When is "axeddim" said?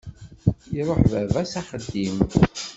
1.59-2.17